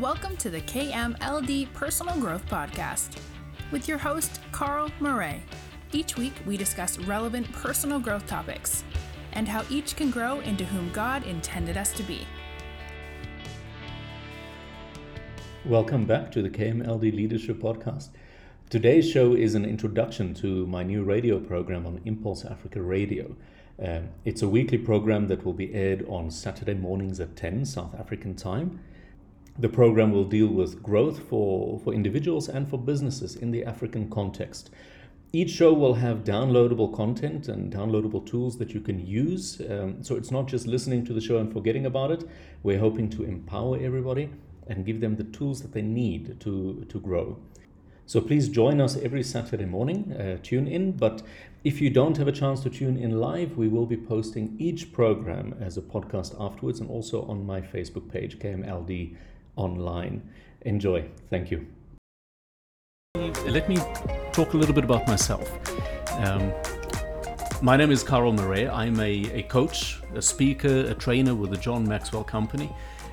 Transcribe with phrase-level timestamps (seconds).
[0.00, 3.16] Welcome to the KMLD Personal Growth Podcast
[3.70, 5.42] with your host, Carl Murray.
[5.90, 8.84] Each week, we discuss relevant personal growth topics
[9.32, 12.26] and how each can grow into whom God intended us to be.
[15.64, 18.10] Welcome back to the KMLD Leadership Podcast.
[18.68, 23.34] Today's show is an introduction to my new radio program on Impuls Africa Radio.
[23.82, 27.98] Um, it's a weekly program that will be aired on Saturday mornings at 10 South
[27.98, 28.80] African time.
[29.58, 34.10] The program will deal with growth for, for individuals and for businesses in the African
[34.10, 34.68] context.
[35.32, 39.60] Each show will have downloadable content and downloadable tools that you can use.
[39.68, 42.24] Um, so it's not just listening to the show and forgetting about it.
[42.62, 44.28] We're hoping to empower everybody
[44.66, 47.38] and give them the tools that they need to, to grow.
[48.04, 50.12] So please join us every Saturday morning.
[50.12, 50.92] Uh, tune in.
[50.92, 51.22] But
[51.64, 54.92] if you don't have a chance to tune in live, we will be posting each
[54.92, 59.16] program as a podcast afterwards and also on my Facebook page, KMLD
[59.56, 60.22] Online.
[60.62, 61.04] Enjoy.
[61.30, 61.66] Thank you.
[63.46, 63.76] Let me
[64.32, 65.50] talk a little bit about myself.
[66.18, 66.52] Um,
[67.62, 68.68] my name is Carl Murray.
[68.68, 72.70] I'm a, a coach, a speaker, a trainer with the John Maxwell Company.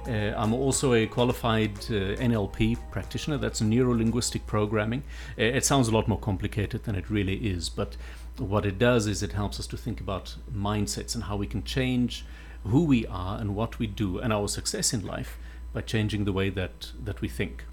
[0.07, 3.37] Uh, I'm also a qualified uh, NLP practitioner.
[3.37, 5.03] That's neuro linguistic programming.
[5.39, 7.95] Uh, it sounds a lot more complicated than it really is, but
[8.37, 11.63] what it does is it helps us to think about mindsets and how we can
[11.63, 12.25] change
[12.65, 15.37] who we are and what we do and our success in life
[15.73, 17.65] by changing the way that, that we think.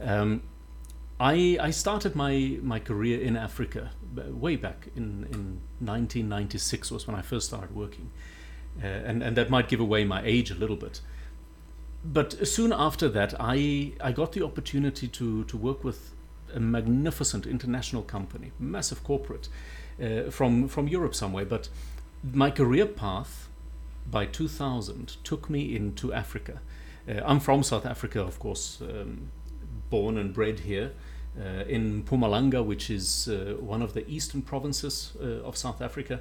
[0.00, 0.42] Um,
[1.20, 7.16] I, I started my, my career in Africa way back in, in 1996 was when
[7.16, 8.10] I first started working.
[8.82, 11.00] Uh, and, and that might give away my age a little bit
[12.04, 16.12] but soon after that, I I got the opportunity to to work with
[16.54, 19.48] a magnificent international company, massive corporate
[20.02, 21.44] uh, from from Europe somewhere.
[21.44, 21.68] But
[22.22, 23.48] my career path
[24.10, 26.60] by 2000 took me into Africa.
[27.08, 29.30] Uh, I'm from South Africa, of course, um,
[29.90, 30.92] born and bred here.
[31.34, 36.20] Uh, in Mpumalanga, which is uh, one of the eastern provinces uh, of South Africa,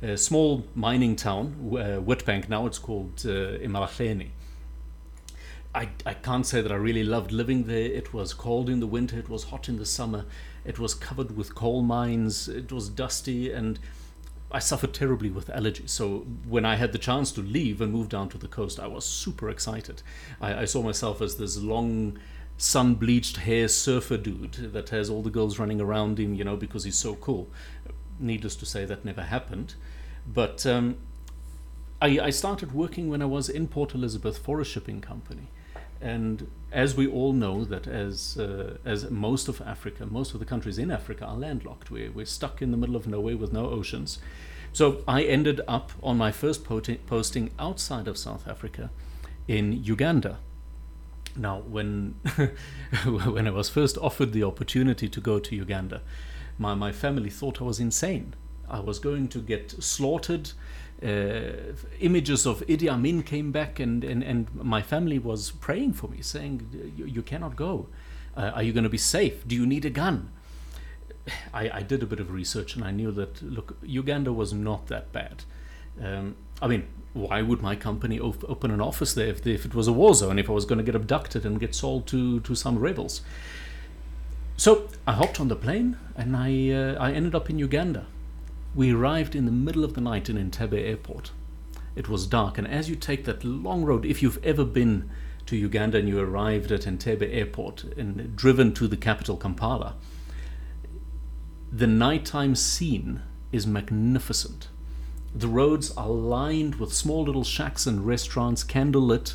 [0.00, 2.48] a small mining town, uh, Witbank.
[2.48, 4.28] Now it's called uh, Emalahleni.
[5.74, 7.86] I, I can't say that I really loved living there.
[7.86, 10.26] It was cold in the winter, it was hot in the summer,
[10.64, 13.80] it was covered with coal mines, it was dusty, and
[14.52, 15.90] I suffered terribly with allergies.
[15.90, 18.86] So when I had the chance to leave and move down to the coast, I
[18.86, 20.02] was super excited.
[20.40, 22.18] I, I saw myself as this long,
[22.58, 26.56] sun bleached hair surfer dude that has all the girls running around him, you know,
[26.56, 27.48] because he's so cool.
[28.20, 29.74] Needless to say, that never happened.
[30.26, 30.98] But um,
[32.00, 35.48] I, I started working when I was in Port Elizabeth for a shipping company
[36.02, 40.46] and as we all know, that as uh, as most of Africa, most of the
[40.46, 41.90] countries in Africa are landlocked.
[41.90, 44.18] We're, we're stuck in the middle of nowhere with no oceans.
[44.72, 48.90] So I ended up on my first posting outside of South Africa
[49.46, 50.38] in Uganda.
[51.36, 52.14] Now, when
[53.04, 56.00] when I was first offered the opportunity to go to Uganda,
[56.58, 58.34] my, my family thought I was insane.
[58.68, 60.52] I was going to get slaughtered
[61.02, 66.08] uh, images of Idi Amin came back, and, and, and my family was praying for
[66.08, 67.88] me, saying, You, cannot go.
[68.36, 69.46] Uh, are you going to be safe?
[69.46, 70.30] Do you need a gun?
[71.52, 74.88] I, I, did a bit of research and I knew that, look, Uganda was not
[74.88, 75.44] that bad.
[76.02, 79.74] Um, I mean, why would my company op- open an office there if, if, it
[79.74, 82.40] was a war zone, if I was going to get abducted and get sold to,
[82.40, 83.20] to some rebels?
[84.56, 88.06] So I hopped on the plane and I, uh, I ended up in Uganda.
[88.74, 91.30] We arrived in the middle of the night in Entebbe airport.
[91.94, 95.10] It was dark, and as you take that long road, if you've ever been
[95.44, 99.96] to Uganda and you arrived at Entebbe airport and driven to the capital Kampala,
[101.70, 104.68] the nighttime scene is magnificent.
[105.34, 109.34] The roads are lined with small little shacks and restaurants, candlelit,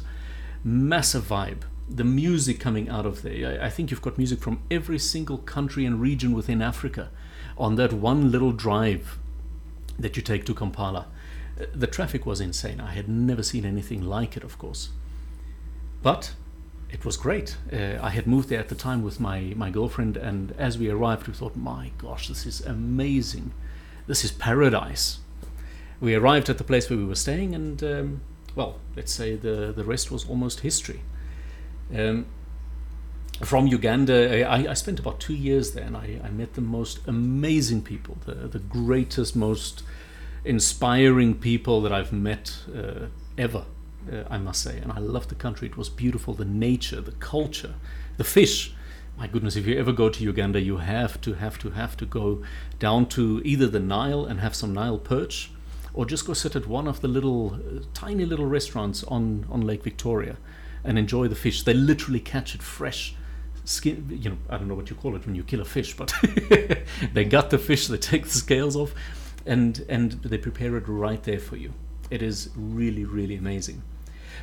[0.64, 1.62] massive vibe.
[1.88, 3.62] The music coming out of there.
[3.62, 7.12] I think you've got music from every single country and region within Africa
[7.56, 9.20] on that one little drive
[10.00, 11.08] that you take to Kampala.
[11.60, 12.80] Uh, the traffic was insane.
[12.80, 14.90] I had never seen anything like it, of course.
[16.02, 16.34] But
[16.90, 17.58] it was great.
[17.72, 20.90] Uh, I had moved there at the time with my, my girlfriend, and as we
[20.90, 23.52] arrived, we thought, my gosh, this is amazing.
[24.08, 25.20] This is paradise.
[26.00, 28.22] We arrived at the place where we were staying, and um,
[28.56, 31.02] well, let's say the, the rest was almost history.
[31.94, 32.28] Um,
[33.44, 37.00] from Uganda, I, I, spent about two years there, and I, I, met the most
[37.08, 39.84] amazing people, the, the greatest, most
[40.44, 43.08] inspiring people that I've met uh,
[43.38, 43.66] ever,
[44.12, 44.80] uh, I must say.
[44.80, 45.68] And I loved the country.
[45.68, 47.76] It was beautiful, the nature, the culture,
[48.18, 48.74] the fish.
[49.18, 52.06] My goodness, if you ever go to Uganda, you have to, have to, have to
[52.06, 52.42] go
[52.80, 55.52] down to either the Nile and have some Nile perch,
[55.94, 59.62] or just go sit at one of the little, uh, tiny little restaurants on, on
[59.62, 60.38] Lake Victoria
[60.84, 61.64] and enjoy the fish.
[61.64, 63.16] They literally catch it fresh.
[63.68, 65.98] Skin, you know, I don't know what you call it when you kill a fish,
[65.98, 66.14] but
[67.14, 68.96] they gut the fish, they take the scales off,
[69.46, 71.74] and and they prepare it right there for you.
[72.10, 73.84] It is really, really amazing.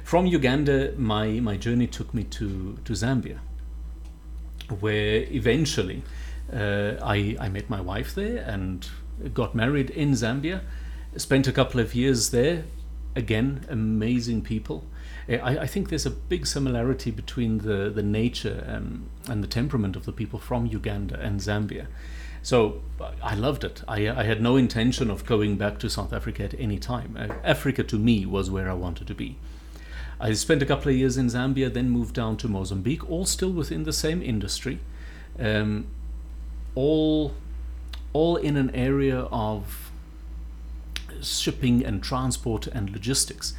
[0.03, 3.39] From Uganda, my my journey took me to to Zambia,
[4.81, 6.03] where eventually
[6.53, 8.87] uh, I I met my wife there and
[9.33, 10.61] got married in Zambia.
[11.17, 12.65] Spent a couple of years there.
[13.17, 14.85] Again, amazing people.
[15.29, 19.97] I, I think there's a big similarity between the, the nature and, and the temperament
[19.97, 21.87] of the people from Uganda and Zambia.
[22.43, 22.83] So
[23.23, 23.83] I loved it.
[23.89, 27.17] I, I had no intention of going back to South Africa at any time.
[27.19, 29.37] Uh, Africa to me was where I wanted to be.
[30.21, 33.51] I spent a couple of years in Zambia, then moved down to Mozambique, all still
[33.51, 34.79] within the same industry,
[35.39, 35.87] um,
[36.75, 37.35] all,
[38.13, 39.91] all in an area of
[41.23, 43.55] shipping and transport and logistics.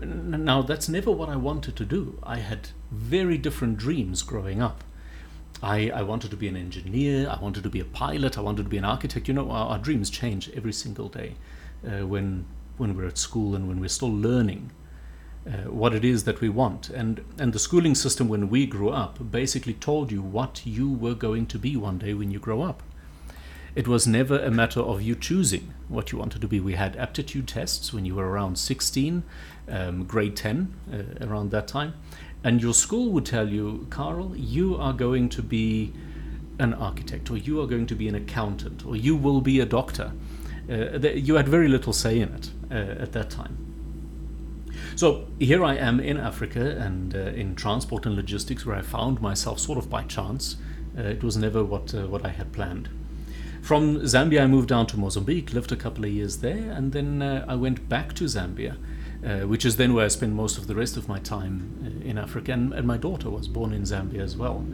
[0.00, 2.18] Now, that's never what I wanted to do.
[2.22, 4.84] I had very different dreams growing up.
[5.60, 8.62] I, I wanted to be an engineer, I wanted to be a pilot, I wanted
[8.62, 9.26] to be an architect.
[9.26, 11.34] You know, our, our dreams change every single day
[11.84, 12.46] uh, when,
[12.76, 14.70] when we're at school and when we're still learning.
[15.46, 16.90] Uh, what it is that we want.
[16.90, 21.14] And, and the schooling system, when we grew up, basically told you what you were
[21.14, 22.82] going to be one day when you grow up.
[23.74, 26.60] It was never a matter of you choosing what you wanted to be.
[26.60, 29.22] We had aptitude tests when you were around 16,
[29.68, 31.94] um, grade 10, uh, around that time.
[32.42, 35.92] And your school would tell you, Carl, you are going to be
[36.58, 39.66] an architect, or you are going to be an accountant, or you will be a
[39.66, 40.12] doctor.
[40.68, 43.68] Uh, you had very little say in it uh, at that time.
[44.96, 49.20] So here I am in Africa and uh, in transport and logistics, where I found
[49.20, 50.56] myself sort of by chance.
[50.96, 52.88] Uh, it was never what uh, what I had planned.
[53.68, 57.20] From Zambia, I moved down to Mozambique, lived a couple of years there, and then
[57.20, 58.78] uh, I went back to Zambia,
[59.22, 61.52] uh, which is then where I spent most of the rest of my time
[61.84, 62.52] uh, in Africa.
[62.52, 64.64] And, and my daughter was born in Zambia as well.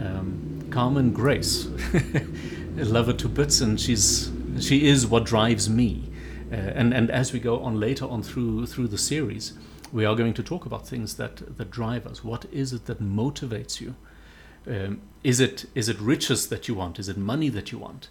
[0.00, 1.66] Um, Carmen Grace,
[2.78, 6.10] I love her to bits, and she's she is what drives me.
[6.50, 9.52] Uh, and and as we go on later on through through the series,
[9.92, 12.24] we are going to talk about things that that drive us.
[12.24, 13.96] What is it that motivates you?
[14.66, 16.98] Um, is it is it riches that you want?
[16.98, 18.08] Is it money that you want,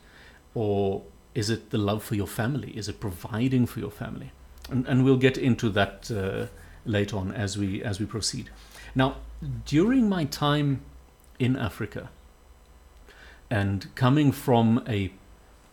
[0.54, 1.04] or
[1.36, 2.72] is it the love for your family?
[2.76, 4.32] Is it providing for your family?
[4.70, 6.48] And, and we'll get into that uh,
[6.86, 8.50] later on as we as we proceed.
[8.96, 9.18] Now,
[9.66, 10.82] during my time
[11.38, 12.10] in Africa,
[13.50, 15.12] and coming from a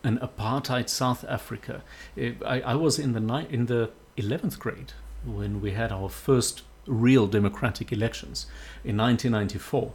[0.03, 1.83] an apartheid South Africa.
[2.15, 4.93] I, I was in the ni- in the eleventh grade
[5.25, 8.45] when we had our first real democratic elections
[8.83, 9.91] in 1994.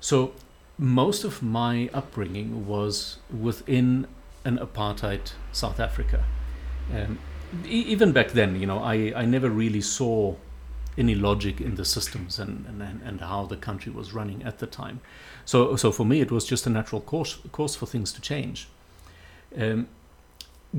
[0.00, 0.32] So
[0.78, 4.06] most of my upbringing was within
[4.44, 6.24] an apartheid South Africa.
[6.94, 7.18] Um,
[7.66, 10.36] even back then, you know, I, I never really saw
[10.96, 14.66] any logic in the systems and, and, and how the country was running at the
[14.66, 15.00] time.
[15.44, 18.68] So, so for me, it was just a natural course, course for things to change.
[19.56, 19.88] Um,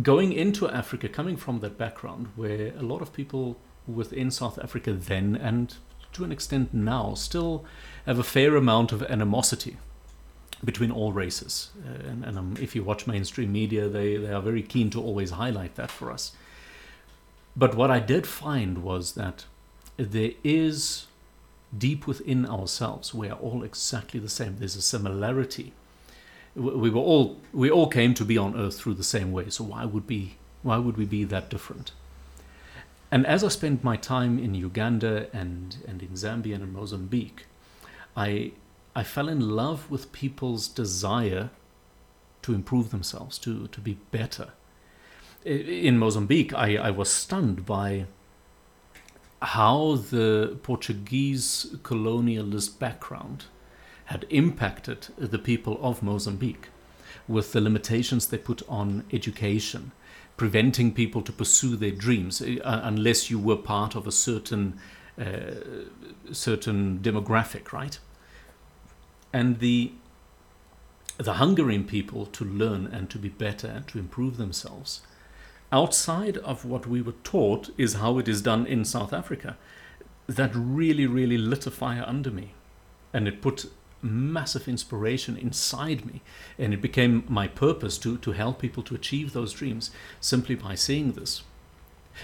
[0.02, 3.58] going into Africa, coming from that background where a lot of people
[3.88, 5.76] within South Africa then and
[6.14, 7.66] to an extent now still
[8.06, 9.78] have a fair amount of animosity
[10.64, 11.72] between all races.
[11.86, 15.02] Uh, and, and um, if you watch mainstream media, they, they are very keen to
[15.02, 16.34] always highlight that for us.
[17.56, 19.46] But what I did find was that
[19.98, 21.08] there is
[21.78, 24.58] deep within ourselves, we are all exactly the same.
[24.60, 25.74] There's a similarity
[26.56, 29.64] we were all we all came to be on earth through the same way so
[29.64, 31.92] why would be why would we be that different
[33.12, 37.46] and as i spent my time in uganda and and in zambia and in mozambique
[38.16, 38.52] i
[39.00, 41.50] i fell in love with people's desire
[42.42, 44.50] to improve themselves to to be better
[45.46, 48.06] in mozambique i i was stunned by
[49.42, 53.46] how the portuguese colonialist background
[54.10, 56.70] had impacted the people of Mozambique
[57.28, 59.92] with the limitations they put on education,
[60.36, 64.80] preventing people to pursue their dreams uh, unless you were part of a certain
[65.20, 65.52] uh,
[66.32, 68.00] certain demographic, right?
[69.32, 69.94] And the
[71.18, 75.02] the hunger in people to learn and to be better and to improve themselves
[75.72, 79.58] outside of what we were taught is how it is done in South Africa.
[80.28, 82.54] That really, really lit a fire under me.
[83.14, 83.70] And it put
[84.02, 86.22] massive inspiration inside me
[86.58, 90.74] and it became my purpose to to help people to achieve those dreams simply by
[90.74, 91.44] seeing this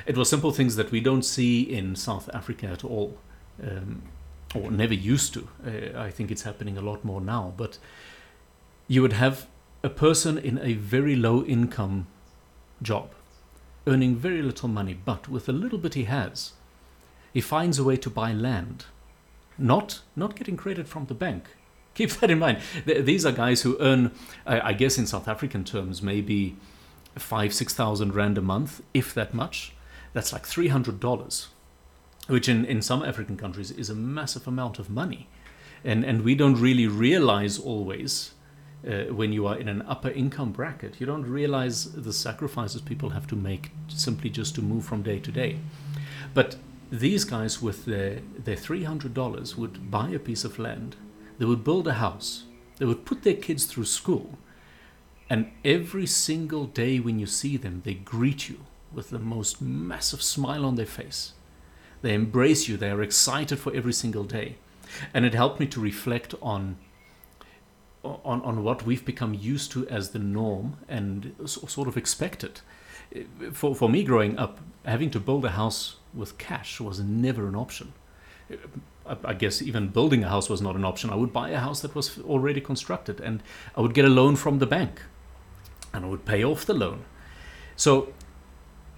[0.06, 3.18] it was simple things that we don't see in south africa at all
[3.62, 4.04] um,
[4.56, 7.78] or never used to uh, i think it's happening a lot more now but
[8.88, 9.48] you would have
[9.84, 12.08] a person in a very low income
[12.82, 13.10] job
[13.88, 16.54] earning very little money but with the little bit he has
[17.34, 18.86] he finds a way to buy land
[19.58, 21.46] not not getting credit from the bank.
[21.96, 22.60] Keep that in mind.
[22.86, 24.12] These are guys who earn,
[24.46, 26.58] I guess, in South African terms, maybe
[27.16, 29.74] five, six thousand rand a month, if that much.
[30.12, 31.48] That's like three hundred dollars,
[32.28, 35.28] which in, in some African countries is a massive amount of money,
[35.84, 38.32] and and we don't really realize always.
[38.86, 43.10] Uh, when you are in an upper income bracket, you don't realize the sacrifices people
[43.10, 45.58] have to make simply just to move from day to day.
[46.36, 46.58] But
[46.92, 50.96] these guys with their, their $300 would buy a piece of land,
[51.40, 52.44] they would build a house,
[52.78, 54.38] they would put their kids through school,
[55.30, 58.60] and every single day when you see them, they greet you
[58.94, 61.34] with the most massive smile on their face.
[62.06, 64.58] They embrace you, they are excited for every single day.
[65.12, 66.78] And it helped me to reflect on
[68.04, 72.62] on, on what we've become used to as the norm and sort of expected.
[73.52, 77.56] For, for me growing up, having to build a house with cash was never an
[77.56, 77.94] option.
[79.08, 81.10] I guess even building a house was not an option.
[81.10, 83.42] I would buy a house that was already constructed and
[83.76, 85.02] I would get a loan from the bank
[85.92, 87.06] and I would pay off the loan.
[87.76, 88.14] So,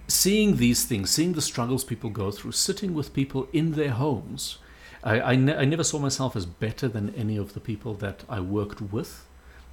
[0.08, 4.58] seeing these things, seeing the struggles people go through, sitting with people in their homes,
[5.04, 8.24] I, I, ne- I never saw myself as better than any of the people that
[8.28, 9.26] I worked with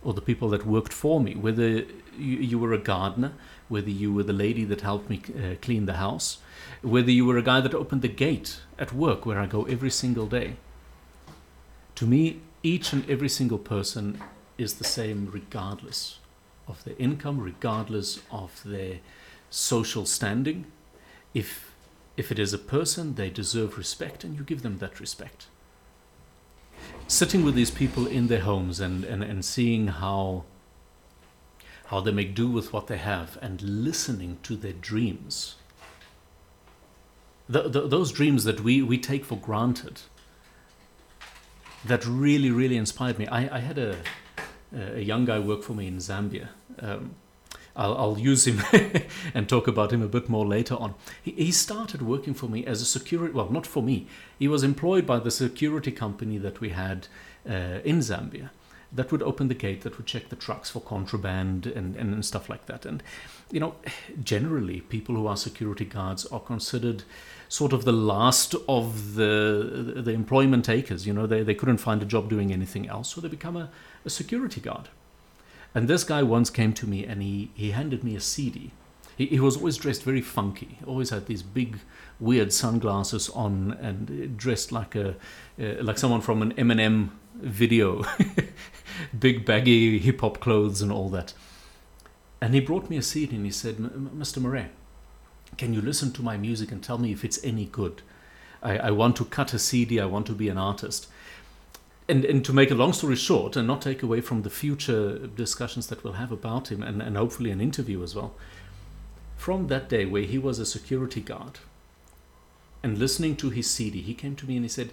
[0.04, 1.88] or the people that worked for me, whether you,
[2.18, 3.34] you were a gardener,
[3.70, 6.38] whether you were the lady that helped me uh, clean the house,
[6.84, 9.90] whether you were a guy that opened the gate at work where I go every
[9.90, 10.58] single day.
[11.96, 14.22] To me, each and every single person
[14.58, 16.20] is the same regardless
[16.68, 19.00] of their income, regardless of their
[19.50, 20.66] social standing.
[21.34, 21.74] If,
[22.18, 25.48] if it is a person, they deserve respect and you give them that respect.
[27.08, 30.44] Sitting with these people in their homes and, and, and seeing how
[31.90, 35.56] how they make do with what they have and listening to their dreams
[37.48, 40.02] the, the, those dreams that we, we take for granted
[41.86, 43.28] that really, really inspired me.
[43.28, 43.98] I, I had a,
[44.74, 46.50] a young guy work for me in Zambia.
[46.80, 47.16] Um,
[47.76, 48.62] I'll, I'll, use him
[49.34, 50.96] and talk about him a bit more later on.
[51.22, 54.08] He, he started working for me as a security, well, not for me.
[54.40, 57.08] He was employed by the security company that we had
[57.50, 58.50] uh, in Zambia
[58.92, 62.26] that would open the gate, that would check the trucks for contraband and, and, and
[62.26, 62.86] stuff like that.
[62.86, 63.04] And,
[63.52, 63.76] you know,
[64.24, 67.04] generally, people who are security guards are considered
[67.50, 71.06] sort of the last of the the employment takers.
[71.06, 73.70] You know, they, they couldn't find a job doing anything else, so they become a,
[74.06, 74.90] a security guard.
[75.76, 78.72] And this guy once came to me and he, he handed me a CD.
[79.18, 81.80] He, he was always dressed very funky, always had these big,
[82.20, 85.16] weird sunglasses on and dressed like a
[85.60, 88.06] uh, like someone from an Eminem video,
[89.20, 91.34] big baggy hip hop clothes and all that.
[92.42, 94.42] And he brought me a CD and he said, Mr.
[94.42, 94.68] Murray,
[95.58, 98.02] can you listen to my music and tell me if it's any good?
[98.62, 101.08] I, I want to cut a CD, I want to be an artist.
[102.08, 105.28] And, and to make a long story short, and not take away from the future
[105.28, 108.36] discussions that we'll have about him, and, and hopefully an interview as well,
[109.36, 111.60] from that day where he was a security guard
[112.86, 114.92] and listening to his CD, he came to me and he said,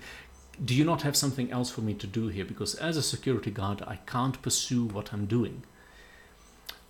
[0.64, 2.46] Do you not have something else for me to do here?
[2.46, 5.62] Because as a security guard, I can't pursue what I'm doing.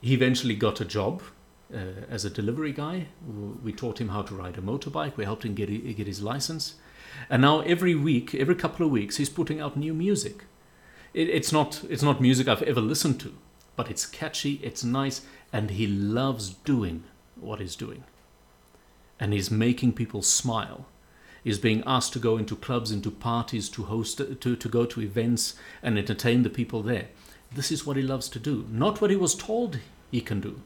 [0.01, 1.23] He eventually got a job
[1.75, 3.09] uh, as a delivery guy.
[3.65, 5.17] We taught him how to ride a motorbike.
[5.17, 6.77] We helped him get, get his license.
[7.31, 10.45] And now every week, every couple of weeks, he's putting out new music.
[11.15, 13.35] It, it's not it's not music I've ever listened to,
[13.77, 17.05] but it's catchy, it's nice, and he loves doing
[17.41, 18.05] what he's doing.
[19.21, 20.87] And he's making people smile.
[21.45, 24.85] He's being asked to go into clubs, into parties, to host, uh, to, to go
[24.87, 27.09] to events and entertain the people there.
[27.53, 29.79] This is what he loves to do, not what he was told
[30.11, 30.63] he can do.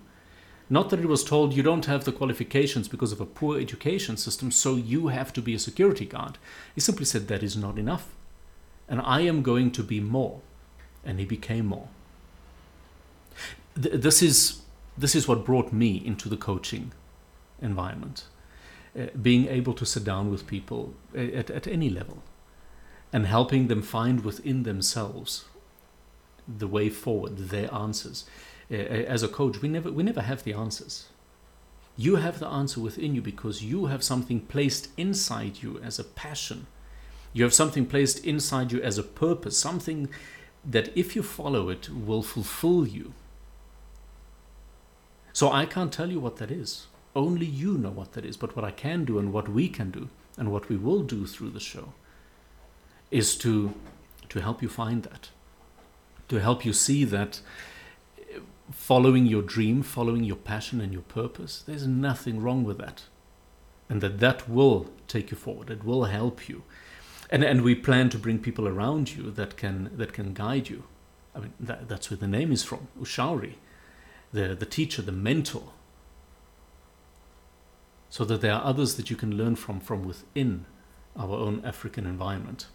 [0.69, 4.17] Not that it was told you don't have the qualifications because of a poor education
[4.17, 6.39] system, so you have to be a security guard.
[6.75, 8.09] He simply said that is not enough.
[8.89, 10.41] And I am going to be more.
[11.05, 11.89] And he became more.
[13.81, 14.63] Th- this, is,
[14.99, 16.93] this is what brought me into the coaching
[17.63, 18.25] environment.
[18.99, 22.23] Uh, being able to sit down with people at, at any level
[23.13, 25.45] and helping them find within themselves
[26.49, 28.25] the way forward, their answers.
[28.71, 31.07] Uh, as a coach, we never we never have the answers.
[31.97, 36.05] You have the answer within you because you have something placed inside you as a
[36.05, 36.67] passion.
[37.33, 40.09] You have something placed inside you as a purpose, something
[40.65, 43.13] that if you follow it will fulfill you.
[45.33, 46.87] So I can't tell you what that is.
[47.15, 48.37] Only you know what that is.
[48.37, 51.27] But what I can do and what we can do and what we will do
[51.27, 51.93] through the show
[53.11, 53.75] is to
[54.29, 55.29] to help you find that.
[56.29, 57.41] To help you see that
[58.71, 63.05] following your dream, following your passion and your purpose, there's nothing wrong with that.
[63.89, 66.63] And that that will take you forward, it will help you.
[67.31, 70.85] and and we plan to bring people around you that can that can guide you.
[71.35, 73.55] I mean, that, that's where the name is from, Ushauri,
[74.33, 75.73] the the teacher, the mentor.
[78.09, 80.65] So that there are others that you can learn from from within
[81.17, 82.67] our own African environment.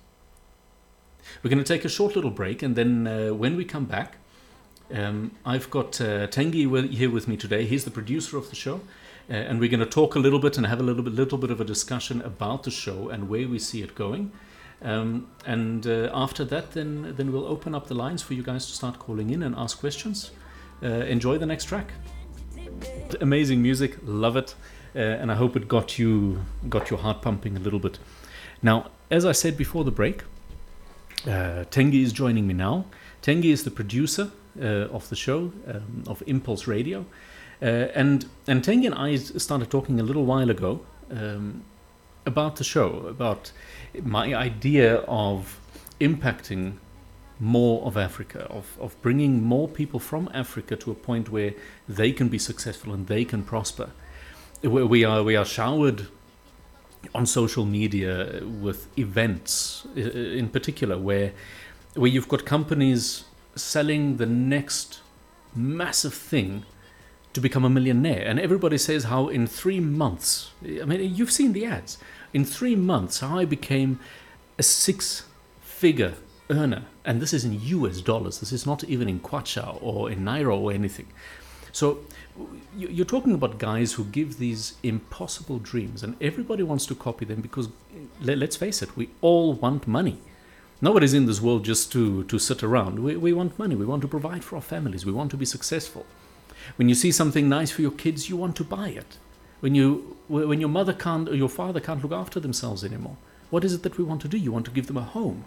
[1.41, 4.17] We're going to take a short little break, and then uh, when we come back,
[4.93, 7.65] um, I've got uh, Tengi here with me today.
[7.65, 8.81] He's the producer of the show,
[9.29, 11.38] uh, and we're going to talk a little bit and have a little bit, little
[11.38, 14.31] bit of a discussion about the show and where we see it going.
[14.81, 18.65] Um, and uh, after that, then then we'll open up the lines for you guys
[18.65, 20.31] to start calling in and ask questions.
[20.83, 21.91] Uh, enjoy the next track.
[23.21, 24.55] Amazing music, love it,
[24.95, 28.00] uh, and I hope it got you got your heart pumping a little bit.
[28.63, 30.24] Now, as I said before the break,
[31.27, 32.86] uh, Tengi is joining me now.
[33.21, 37.05] Tengi is the producer of the show um, of Impuls Radio,
[37.62, 37.65] uh,
[37.96, 40.81] and and Tengi and I started talking a little while ago
[41.12, 41.63] um,
[42.25, 43.51] about the show, about
[44.03, 45.60] my idea of
[46.00, 46.77] impacting
[47.39, 51.53] more of Africa, of, of bringing more people from Africa to a point where
[51.89, 53.89] they can be successful and they can prosper.
[54.63, 56.08] We are we are showered
[57.15, 61.34] on social media with events, in particular, where
[61.96, 65.01] where you've got companies selling the next
[65.55, 66.65] massive thing
[67.34, 70.51] to become a millionaire, and everybody says how in three months.
[70.63, 71.98] I mean, you've seen the ads.
[72.34, 74.00] In three months, how I became
[74.58, 76.15] a six-figure
[76.50, 78.01] earner, and this is in U.S.
[78.01, 78.41] dollars.
[78.41, 81.08] This is not even in kwacha or in naira or anything.
[81.72, 82.00] So
[82.75, 87.39] you're talking about guys who give these impossible dreams, and everybody wants to copy them
[87.39, 87.70] because,
[88.22, 90.20] let's face it, we all want money.
[90.82, 93.00] Nobody's in this world just to, to sit around.
[93.00, 93.76] We, we want money.
[93.76, 95.06] We want to provide for our families.
[95.06, 96.06] We want to be successful.
[96.76, 99.18] When you see something nice for your kids, you want to buy it.
[99.60, 103.18] When, you, when your mother can't or your father can't look after themselves anymore,
[103.52, 104.38] what is it that we want to do?
[104.38, 105.46] You want to give them a home.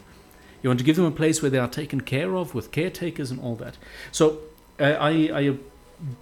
[0.62, 3.30] You want to give them a place where they are taken care of with caretakers
[3.30, 3.76] and all that.
[4.12, 4.38] So
[4.78, 5.56] uh, I, I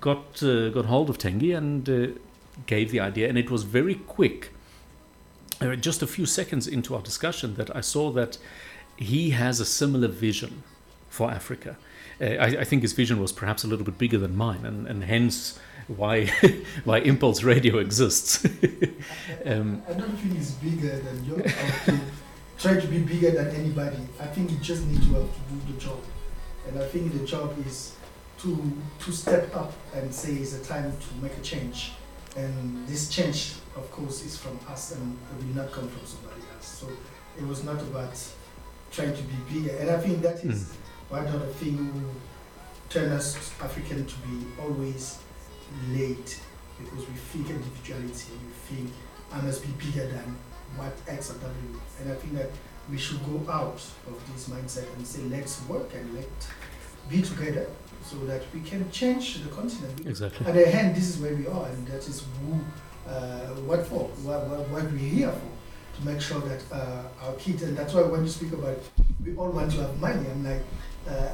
[0.00, 2.18] got uh, got hold of Tengi and uh,
[2.66, 4.52] gave the idea, and it was very quick.
[5.60, 8.38] Uh, just a few seconds into our discussion, that I saw that
[9.02, 10.62] he has a similar vision
[11.08, 11.76] for Africa.
[12.20, 14.86] Uh, I, I, think his vision was perhaps a little bit bigger than mine, and,
[14.86, 16.26] and hence why
[16.84, 18.44] why Impuls Radio exists.
[19.44, 21.42] um, I don't think it's bigger than your.
[22.58, 23.98] try to be bigger than anybody.
[24.20, 26.00] I think you just need to have to do the job,
[26.68, 27.96] and I think the job is
[28.38, 31.92] to to step up and say it's a time to make a change.
[32.36, 36.40] And this change, of course, is from us and it will not come from somebody
[36.54, 36.66] else.
[36.66, 36.88] So
[37.38, 38.16] it was not about
[38.92, 39.76] trying to be bigger.
[39.78, 40.74] And I think that is mm.
[41.10, 42.14] one of the things
[42.88, 45.18] turn us African to be always
[45.90, 46.40] late
[46.78, 48.92] because we think individuality, we think
[49.32, 50.36] I must be bigger than
[50.76, 51.80] what X or W.
[52.00, 52.50] And I think that
[52.90, 56.48] we should go out of this mindset and say, let's work and let's
[57.08, 57.66] be together
[58.04, 60.06] so that we can change the continent.
[60.06, 60.46] Exactly.
[60.46, 64.08] At the end, this is where we are, and that is who, uh, what for,
[64.24, 65.50] what, what, what we're here for,
[65.96, 68.84] to make sure that uh, our kids, and that's why when you speak about it,
[69.24, 70.62] we all want to have money, I'm like,
[71.08, 71.28] uh,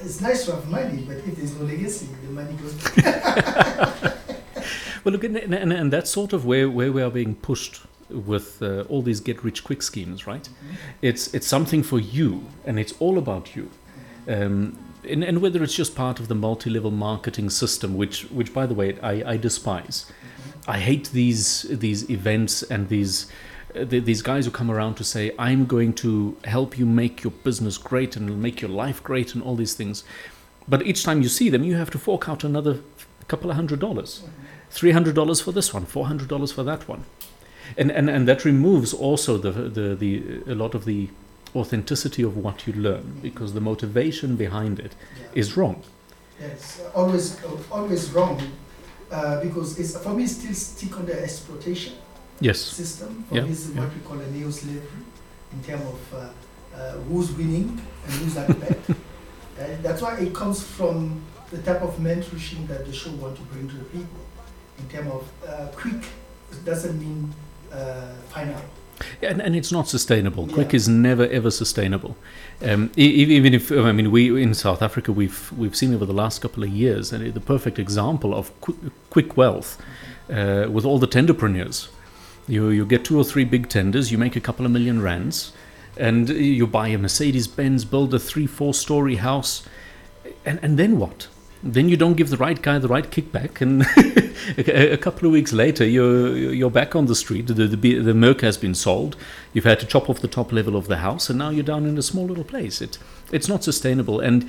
[0.00, 2.74] it's nice to have money, but if there's no legacy, the money goes.
[5.04, 8.62] well, look, and, and, and, that's sort of where, where we are being pushed with
[8.62, 10.42] uh, all these get-rich-quick schemes, right?
[10.42, 10.74] Mm-hmm.
[11.02, 13.70] It's it's something for you, and it's all about you.
[14.28, 18.66] Um, and, and whether it's just part of the multi-level marketing system, which which by
[18.66, 20.06] the way I, I despise.
[20.06, 20.70] Mm-hmm.
[20.70, 23.30] I hate these these events and these
[23.74, 27.76] these guys who come around to say I'm going to help you make your business
[27.76, 30.04] great and make your life great and all these things.
[30.66, 32.80] But each time you see them, you have to fork out another
[33.28, 34.22] couple of hundred dollars,
[34.70, 37.04] three hundred dollars for this one, four hundred dollars for that one,
[37.76, 41.08] and and and that removes also the the the a lot of the
[41.54, 45.26] authenticity of what you learn because the motivation behind it yeah.
[45.34, 45.82] is wrong.
[46.40, 47.38] Yes, always,
[47.70, 48.42] always wrong
[49.10, 51.94] uh, because it's, for me, it's still stick on the exploitation
[52.44, 52.60] yes.
[52.60, 53.24] system.
[53.28, 53.44] For yeah.
[53.44, 53.80] it's yeah.
[53.80, 55.04] what we call a neo slavery
[55.52, 58.78] in terms of uh, uh, who's winning and who's at bet.
[59.54, 63.42] Uh, that's why it comes from the type of mentorship that the show want to
[63.42, 64.18] bring to the people
[64.78, 66.02] in terms of uh, quick.
[66.50, 67.32] It doesn't mean
[67.70, 68.60] uh, final
[69.22, 70.46] and, and it's not sustainable.
[70.48, 70.54] Yeah.
[70.54, 72.16] Quick is never ever sustainable.
[72.62, 76.40] Um, even if I mean we in South Africa we've we've seen over the last
[76.40, 78.76] couple of years and the perfect example of quick,
[79.10, 79.80] quick wealth
[80.30, 81.88] uh, with all the tenderpreneurs.
[82.46, 85.52] You you get two or three big tenders, you make a couple of million rands,
[85.96, 89.62] and you buy a Mercedes Benz, build a three four story house,
[90.44, 91.28] and and then what?
[91.64, 93.82] then you don't give the right guy the right kickback, and
[94.68, 97.46] a, couple of weeks later, you're you're back on the street.
[97.46, 99.16] The, the the Merc has been sold.
[99.54, 101.86] You've had to chop off the top level of the house, and now you're down
[101.86, 102.82] in a small little place.
[102.82, 102.98] It
[103.32, 104.20] it's not sustainable.
[104.20, 104.48] And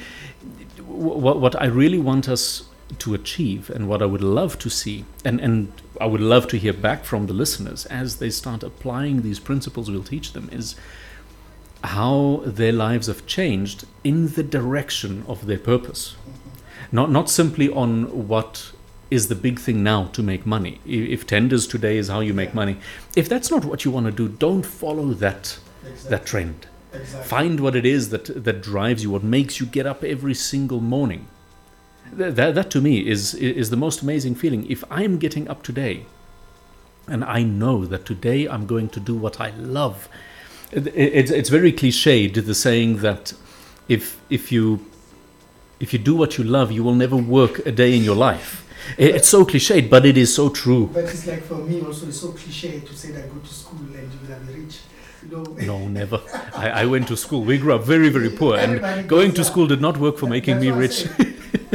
[0.86, 2.64] what what I really want us
[3.00, 6.58] to achieve, and what I would love to see, and and I would love to
[6.58, 10.76] hear back from the listeners as they start applying these principles we'll teach them is
[11.84, 16.16] how their lives have changed in the direction of their purpose.
[16.92, 18.72] Not, not simply on what
[19.12, 20.80] is the big thing now to make money.
[20.86, 22.78] If tenders today is how you make money,
[23.16, 26.10] if that's not what you want to do, don't follow that, Exactly.
[26.10, 26.68] that trend.
[26.94, 27.28] Exactly.
[27.28, 30.80] Find what it is that, that drives you, what makes you get up every single
[30.82, 31.28] morning.
[32.14, 34.70] That, that, to me is, is the most amazing feeling.
[34.70, 36.06] If I'm getting up today
[37.08, 40.08] and I know that today I'm going to do what I love,
[40.72, 43.34] it, it's, it's very cliched, the saying that
[43.88, 44.86] if, if, you,
[45.80, 48.62] if you do what you love, you will never work a day in your life.
[48.98, 50.90] It- It's so cliched, but it is so true.
[50.94, 53.80] But it's like for me also, it's so cliche to say that go to school
[53.80, 54.78] and you will be rich.
[55.30, 56.22] Know, No, never.
[56.56, 57.44] I, I went to school.
[57.44, 60.60] We grew up very, very poor, and going to school did not work for making
[60.60, 61.08] me rich.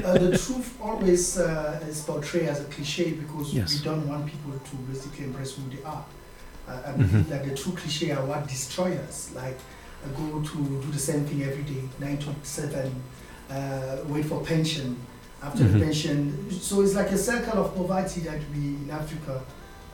[0.05, 3.75] Uh, the truth always uh, is portrayed as a cliche because Yes.
[3.79, 6.05] we don't want people to basically embrace who they are.
[6.69, 9.59] Uh, I believe that the true cliche are what destroy us, like
[10.05, 12.95] uh, go to do the same thing every day, nine to seven,
[13.51, 14.97] uh, wait for pension,
[15.43, 15.73] after Mhm.
[15.73, 16.51] the pension.
[16.61, 19.43] So it's like a circle of poverty that we in Africa,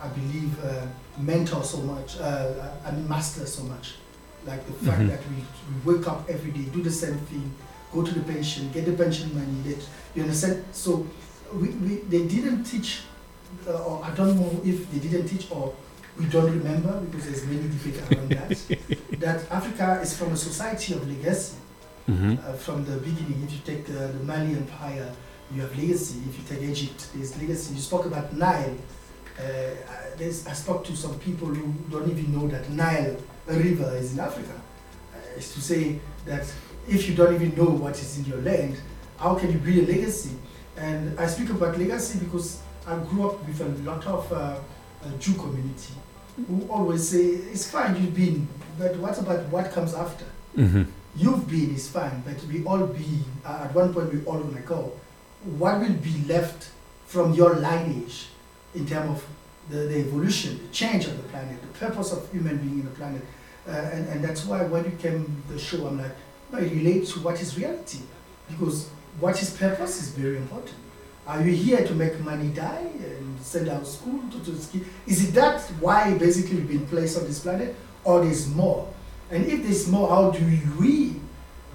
[0.02, 0.86] I believe, uh,
[1.18, 3.94] mentor so much, uh, and master so much.
[4.46, 5.08] Like the fact Mhm.
[5.08, 5.36] that we,
[5.68, 7.50] we wake up every day, do the same thing,
[7.92, 9.62] go to the pension, get the pension money.
[9.74, 10.64] That you understand?
[10.72, 11.06] So
[11.54, 13.00] we, we they didn't teach,
[13.68, 15.74] uh, or I don't know if they didn't teach or
[16.18, 18.50] we don't remember because there's many debate around that.
[19.20, 21.56] that Africa is from a society of legacy.
[22.06, 25.08] hmm Uh, from the beginning, if you take uh, the Mali Empire,
[25.52, 26.18] you have legacy.
[26.28, 27.74] If you take Egypt, there's legacy.
[27.74, 28.76] You spoke about Nile.
[29.38, 29.42] Uh,
[30.16, 33.16] there's, I spoke to some people who don't even know that Nile
[33.48, 34.56] a River is in Africa.
[35.14, 36.46] Uh, is to say that
[36.88, 38.78] if you don't even know what is in your land,
[39.18, 40.30] how can you build a legacy?
[40.76, 44.56] And I speak about legacy because I grew up with a lot of uh,
[45.18, 45.94] Jew community
[46.48, 48.46] who always say, it's fine, you've been,
[48.78, 50.24] but what about what comes after?
[50.54, 50.82] hmm
[51.18, 54.60] You've been is fine, but we all be, uh, at one point we all gonna
[54.60, 54.92] go.
[55.56, 56.68] What will be left
[57.06, 58.26] from your lineage
[58.74, 59.26] in terms of
[59.70, 62.90] the, the evolution, the change of the planet, the purpose of human being in the
[62.90, 63.22] planet?
[63.66, 66.12] Uh, and, and that's why when you came to the show, I'm like,
[66.52, 67.98] no, it relates to what is reality.
[68.48, 68.88] Because
[69.20, 70.76] what is purpose is very important.
[71.26, 74.82] Are you here to make money die and send out school to, to ski?
[75.06, 77.74] Is it that why basically we've been placed on this planet?
[78.04, 78.88] Or there's more?
[79.30, 80.44] And if there's more, how do
[80.78, 81.16] we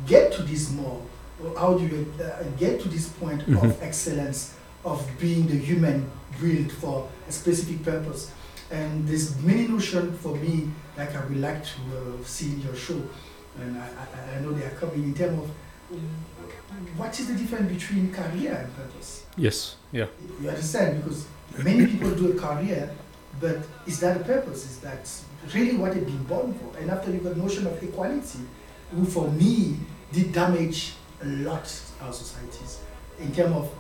[0.08, 1.02] get to this more?
[1.44, 3.62] Or how do you uh, get to this point Mhm.
[3.64, 4.54] of excellence,
[4.86, 8.32] of being the human built for a specific purpose?
[8.72, 12.76] And there's many notion for me, like I would like to uh, see in your
[12.76, 13.02] show,
[13.60, 15.50] and I, I, I know they are coming in terms of
[16.96, 19.26] what is the difference between career and purpose?
[19.38, 19.76] Yes.
[19.92, 20.08] Yeah.
[20.42, 21.04] You understand?
[21.04, 21.28] Because
[21.64, 22.94] many people do a career,
[23.40, 24.66] but is that a purpose?
[24.66, 25.10] Is that
[25.54, 26.78] really what they've been born for?
[26.78, 28.40] And after you got notion of equality,
[28.94, 29.78] who for me
[30.12, 32.80] did damage a lot our societies
[33.20, 33.74] in terms of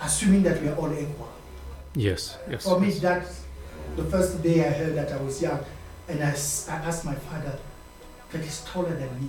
[0.00, 1.28] assuming that we are all equal.
[1.94, 2.38] Yes.
[2.48, 2.64] Yes.
[2.64, 3.00] For me, yes.
[3.00, 3.26] that
[3.96, 5.64] the first day I heard that I was young,
[6.08, 7.58] and I, I asked my father,
[8.32, 9.28] "That is taller than me."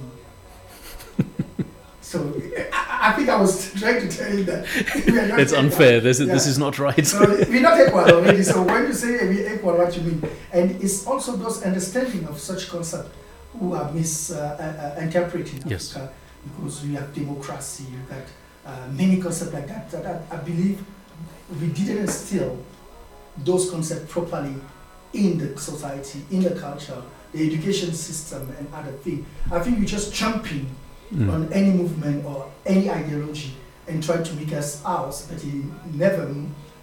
[2.02, 2.34] so
[2.74, 4.66] I, I think I was trying to tell you that
[5.06, 5.66] we are not It's equal.
[5.66, 6.00] unfair.
[6.02, 7.06] This is this is not right.
[7.06, 8.44] So we're not equal already.
[8.44, 10.24] So when you say we're equal, what you mean?
[10.52, 13.10] And it's also those understanding of such concept
[13.60, 15.96] who are misinterpreting uh, uh, uh, Yes.
[15.96, 18.26] Africa because we have democracy, you got
[18.66, 19.90] uh, many concepts like that.
[19.92, 20.84] That I, I believe
[21.60, 22.58] we didn't instill
[23.38, 24.56] those concepts properly
[25.14, 27.02] in the society, in the culture,
[27.34, 29.26] the education system, and other things.
[29.52, 30.68] I think we're just jumping
[31.14, 31.30] Mm.
[31.34, 33.54] on any movement or any ideology
[33.88, 35.54] and try to make us ours, but it
[35.94, 36.34] never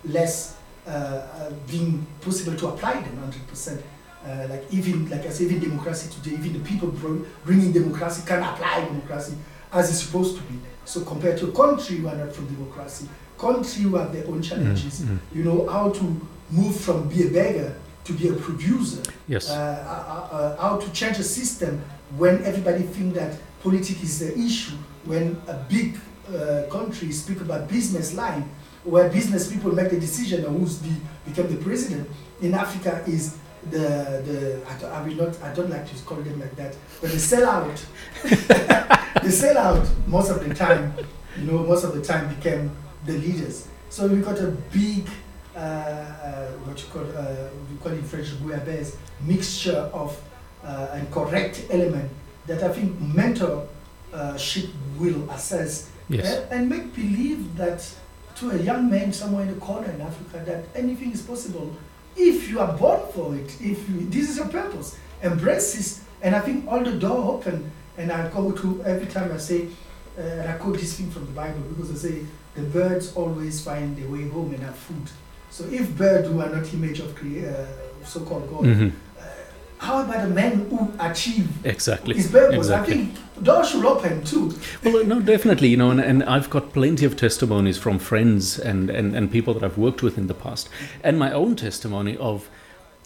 [0.04, 0.54] less
[0.86, 3.80] uh, uh, being possible to apply them 100%.
[4.26, 8.22] Uh, like even, like I say, even democracy today, even the people bring, bringing democracy
[8.26, 9.34] can apply democracy
[9.72, 10.58] as it's supposed to be.
[10.84, 13.08] So compared to a country who are not from democracy,
[13.38, 15.18] country who have their own challenges, Mm, mm.
[15.34, 17.74] you know, how to move from be a beggar
[18.08, 19.50] to be a producer, Yes.
[19.50, 21.82] uh, uh, uh, how to change a system
[22.16, 27.68] when everybody think that politics is the issue, when a big uh, country speak about
[27.68, 28.48] business line,
[28.84, 30.92] where business people make the decision on who's be,
[31.26, 32.08] become the president.
[32.40, 33.36] In Africa is
[33.70, 33.78] the,
[34.24, 37.10] the I, don't, I will not, I don't like to call them like that, but
[37.10, 37.84] they sell out.
[39.22, 40.94] they sell out most of the time,
[41.36, 42.70] you know, most of the time became
[43.04, 43.68] the leaders.
[43.90, 45.06] So we got a big,
[46.64, 50.20] what you call, uh, we call in French, bouillabaisse, mixture of
[50.64, 52.10] uh, and correct element
[52.46, 54.68] that I think mentorship
[54.98, 56.24] will assess Yes.
[56.24, 57.86] and, and make believe that
[58.36, 61.70] to a young man somewhere in the corner in Africa that anything is possible
[62.16, 63.50] if you are born for it.
[63.60, 66.02] If you, this is your purpose, embrace this.
[66.22, 67.70] And I think all the door open.
[67.98, 69.66] And I go to every time I say,
[70.18, 73.60] uh, and I quote this thing from the Bible because I say the birds always
[73.62, 75.10] find their way home and have food.
[75.50, 77.66] So if birds who are not image of uh,
[78.04, 78.92] so-called God, Mhm.
[79.78, 82.14] how about the men who achieve Exactly.
[82.16, 82.56] his purpose?
[82.58, 82.94] Exactly.
[82.94, 84.52] I think doors should open too.
[84.84, 85.68] Well, no, definitely.
[85.68, 89.54] You know, and, and I've got plenty of testimonies from friends and, and, and people
[89.54, 90.68] that I've worked with in the past,
[91.02, 92.48] and my own testimony of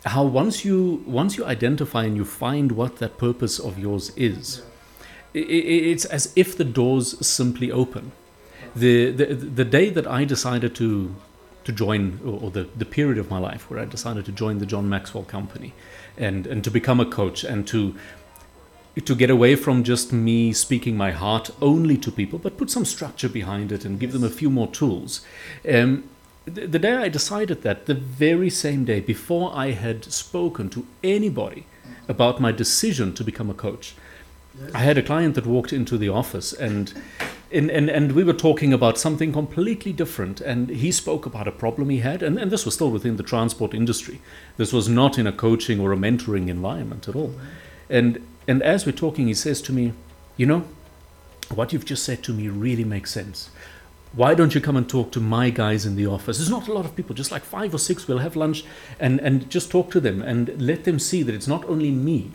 [0.05, 4.63] how once you once you identify and you find what that purpose of yours is,
[5.35, 5.43] i i
[5.93, 8.11] it's as if the doors simply open.
[8.75, 9.27] The, the
[9.61, 11.15] the day that I decided to
[11.65, 14.59] to join, or, or the, the period of my life where I decided to join
[14.59, 15.73] the John Maxwell Company,
[16.17, 17.95] and and to become a coach and to
[19.05, 22.85] to get away from just me speaking my heart only to people, but put some
[22.85, 25.23] structure behind it and give them a few more tools.
[25.67, 26.05] Um,
[26.45, 30.87] the, the day I decided that, the very same day before I had spoken to
[31.03, 31.67] anybody
[32.09, 33.95] about my decision to become a coach,
[34.75, 36.93] I had a client that walked into the office and,
[37.53, 40.41] and, and, and we were talking about something completely different.
[40.41, 43.23] And he spoke about a problem he had, and, and this was still within the
[43.23, 44.21] transport industry.
[44.57, 47.35] This was not in a coaching or a mentoring environment at all.
[47.89, 49.93] And, and as we're talking, he says to me,
[50.37, 50.65] You know,
[51.55, 53.51] what you've just said to me really makes sense.
[54.15, 56.37] Why don't you come and talk to my guys in the office?
[56.37, 58.07] There's not a lot of people, just like five or six.
[58.07, 58.65] We'll have lunch
[59.01, 62.33] and, and just talk to them and let them see that it's not only me,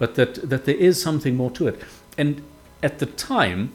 [0.00, 1.80] but that, that there is something more to it.
[2.18, 2.42] And
[2.82, 3.72] at the time,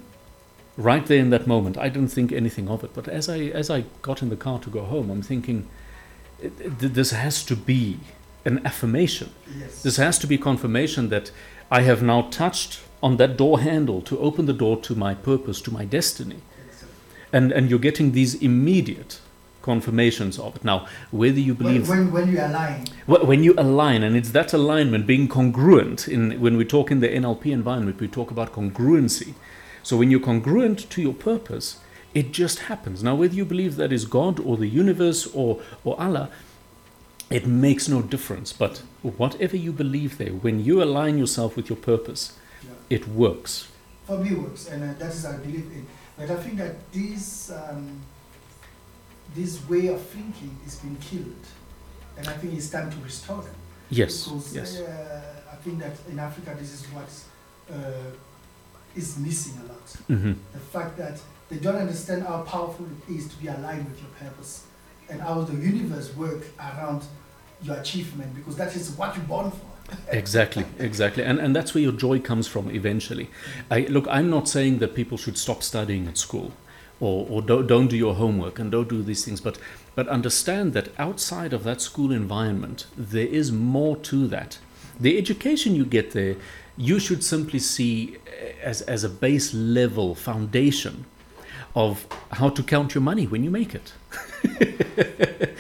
[0.78, 2.92] right there in that moment, I didn't think anything of it.
[2.94, 5.66] But as I, as I got in the car to go home, I'm thinking,
[6.42, 7.98] "It- it- this has to be
[8.46, 9.30] an affirmation.
[9.60, 9.82] Yes.
[9.82, 11.32] This has to be confirmation that
[11.70, 15.62] I have now touched on that door handle to open the door to my purpose,
[15.62, 16.38] to my destiny.
[17.34, 19.20] And, and you're getting these immediate
[19.62, 20.64] confirmations of it.
[20.64, 24.32] Now, whether you When, believe when, when you align, Wh- when you align, and it's
[24.32, 26.08] that alignment being congruent.
[26.08, 29.34] In when we talk in the NLP environment, we talk about congruency.
[29.88, 31.80] So when you're congruent to your purpose,
[32.14, 33.02] it just happens.
[33.02, 36.30] Now, whether you believe that is God or the universe or or Allah,
[37.30, 38.52] it makes no difference.
[38.52, 42.98] But whatever you believe there, when you align yourself with your purpose, yeah.
[42.98, 43.70] it works.
[44.06, 45.88] for me it works, and uh, that is I believe in.
[46.18, 48.02] But I think that this um,
[49.34, 51.46] this way of thinking is being killed,
[52.18, 53.56] and I think it's time to restore them.
[53.90, 54.14] Yes.
[54.28, 54.80] Because Yes.
[54.80, 57.10] uh, I think that in Africa this is what
[57.72, 58.12] uh,
[58.98, 59.88] is missing a lot.
[60.08, 64.00] hmm The fact that they don't understand how powerful it is to be aligned with
[64.04, 64.66] your purpose,
[65.10, 67.04] and how the universe work around
[67.64, 69.68] your achievement, because that is what you're born for.
[70.12, 73.30] Exactly, exactly, and and that's where your joy comes from eventually.
[73.72, 74.06] I look.
[74.10, 76.52] I'm not saying that people should stop studying at school,
[77.00, 79.58] or or don't don't do your homework and don't do these things, but
[79.96, 84.60] but understand that outside of that school environment, there is more to that.
[85.00, 86.36] The education you get there,
[86.78, 91.06] you should simply see eh, as as a base level foundation
[91.76, 93.94] of how to count your money when you make it.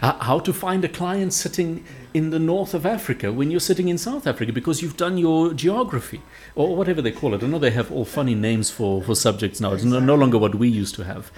[0.00, 3.96] How to find a client sitting in the north of Africa when you're sitting in
[3.96, 6.20] South Africa because you've done your geography
[6.54, 7.42] or whatever they call it.
[7.42, 9.72] I know they have all funny names for, for subjects now.
[9.72, 11.30] It's no, no longer what we used to have.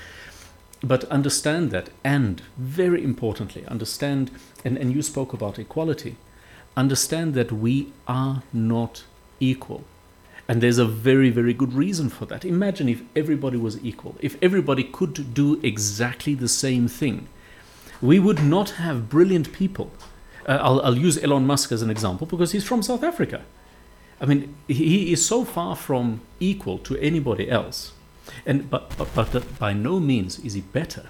[0.83, 4.31] But understand that, and very importantly, understand,
[4.65, 6.17] and, and you spoke about equality,
[6.77, 9.05] understand that we are not
[9.41, 9.85] equal.
[10.47, 12.45] And there's a very, very good reason for that.
[12.45, 17.29] Imagine if everybody was equal, if everybody could do exactly the same thing.
[18.03, 19.91] We would not have brilliant people.
[20.47, 23.43] Uh, I'll, I'll use Elon Musk as an example because he's from South Africa.
[24.21, 27.93] I mean, he is so far from equal to anybody else.
[28.45, 31.09] And, but, but, but by no means is he better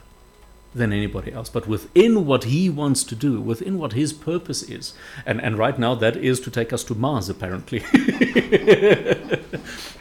[0.74, 1.48] than anybody else.
[1.48, 4.92] But within what he wants to do, within what his purpose is,
[5.24, 7.84] and, and right now that is to take us to Mars, apparently.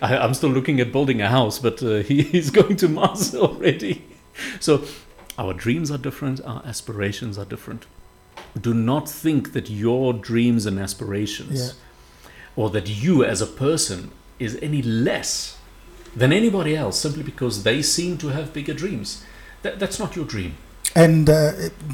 [0.01, 3.35] I, I'm still looking at building a house, but uh, he is going to Mars
[3.43, 4.03] already.
[4.59, 4.83] So
[5.37, 7.85] our dreams are different, our aspirations are different.
[8.59, 11.75] Do not think that your dreams and aspirations,
[12.55, 15.57] or that you as a person, is any less
[16.15, 19.23] than anybody else simply because they seem to have bigger dreams.
[19.63, 20.55] That, that's not your dream.
[20.95, 21.51] And uh,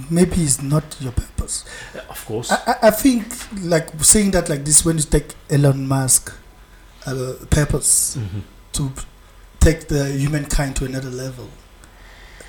[0.09, 1.63] maybe it's not your purpose.
[1.95, 2.51] Uh, Of course.
[2.51, 3.25] I, I- think,
[3.63, 6.33] like saying that like this, when you take Elon Musk
[7.05, 8.41] uh, purpose Mhm.
[8.73, 8.91] to
[9.59, 11.47] take the humankind to another level,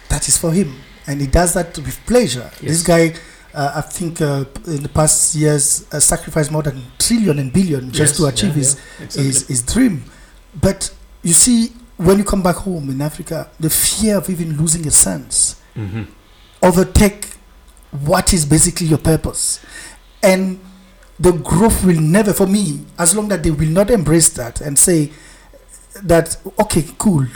[0.09, 0.75] that is for him,
[1.07, 2.51] and he does that with pleasure.
[2.61, 3.15] This guy,
[3.55, 7.93] uh, I think, uh, in the past years, uh, sacrificed more than trillion and billion
[7.93, 9.25] just Yes, to achieve yeah, his, yeah, exactly.
[9.25, 10.03] his his dream.
[10.61, 10.91] But
[11.23, 14.91] you see, when you come back home in Africa, the fear of even losing a
[14.91, 16.07] sense Mhm.
[16.63, 17.35] Overtake
[18.05, 19.65] what is basically your purpose.
[20.23, 20.61] And
[21.19, 24.79] the growth will never, for me, as long that they will not embrace that and
[24.79, 25.13] say
[26.03, 27.27] that, okay, cool,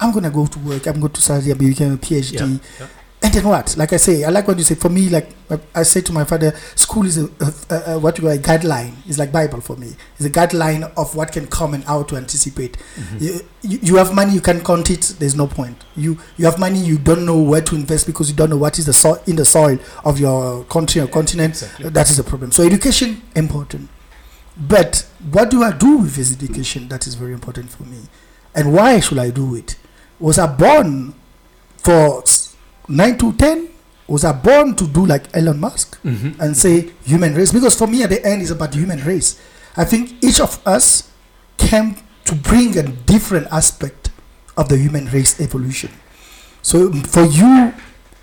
[0.00, 2.32] I'm going to go to work, I'm going to study, I'm become a PhD.
[2.32, 2.86] Yeah, yeah.
[3.22, 3.76] And then what?
[3.76, 4.74] Like I say, I like what you say.
[4.76, 5.28] For me, like
[5.74, 8.38] I- say to my father, school is a, a, a, a what you call a
[8.38, 8.94] guideline.
[9.06, 9.94] It's like Bible for me.
[10.16, 12.78] It's a guideline of what can come and how to anticipate.
[12.96, 13.16] Mm-hmm.
[13.20, 15.16] You, you, you have money, you can count it.
[15.18, 15.76] There's no point.
[15.96, 18.78] You you have money, you don't know where to invest because you don't know what
[18.78, 21.50] is the so- in the soil of your country or continent.
[21.50, 21.90] exactly.
[21.90, 22.52] That is the problem.
[22.52, 23.90] So education important,
[24.56, 26.88] but what do I do with this education?
[26.88, 27.98] That is very important for me,
[28.54, 29.76] and why should I do it?
[30.18, 31.14] Was I born
[31.78, 32.22] for
[32.90, 33.68] nine to ten?
[34.08, 35.98] Was I born to do like Elon Musk?
[36.04, 36.34] Mhm.
[36.40, 39.36] and say human race because for me at the end is about human race
[39.76, 41.10] i think each of us
[41.58, 44.10] came to bring a different aspect
[44.56, 45.90] of the human race evolution
[46.62, 47.72] so for you